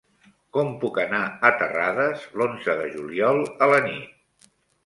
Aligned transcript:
Com 0.55 0.71
puc 0.83 0.95
anar 1.03 1.19
a 1.49 1.51
Terrades 1.59 2.25
l'onze 2.41 2.77
de 2.83 2.89
juliol 2.97 3.43
a 3.67 3.73
la 3.75 3.83
nit? 3.91 4.53